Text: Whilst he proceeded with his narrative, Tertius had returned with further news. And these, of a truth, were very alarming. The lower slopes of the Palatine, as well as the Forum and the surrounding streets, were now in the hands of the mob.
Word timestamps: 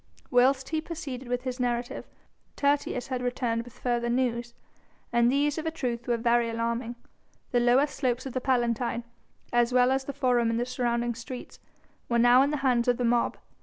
Whilst 0.31 0.69
he 0.69 0.81
proceeded 0.81 1.27
with 1.27 1.43
his 1.43 1.59
narrative, 1.59 2.07
Tertius 2.55 3.09
had 3.09 3.21
returned 3.21 3.61
with 3.61 3.77
further 3.77 4.09
news. 4.09 4.55
And 5.13 5.31
these, 5.31 5.59
of 5.59 5.67
a 5.67 5.69
truth, 5.69 6.07
were 6.07 6.17
very 6.17 6.49
alarming. 6.49 6.95
The 7.51 7.59
lower 7.59 7.85
slopes 7.85 8.25
of 8.25 8.33
the 8.33 8.41
Palatine, 8.41 9.03
as 9.53 9.71
well 9.71 9.91
as 9.91 10.05
the 10.05 10.11
Forum 10.13 10.49
and 10.49 10.59
the 10.59 10.65
surrounding 10.65 11.13
streets, 11.13 11.59
were 12.09 12.17
now 12.17 12.41
in 12.41 12.49
the 12.49 12.57
hands 12.65 12.87
of 12.87 12.97
the 12.97 13.05
mob. 13.05 13.37